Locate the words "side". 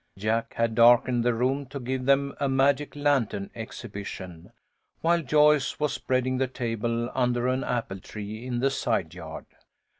8.71-9.13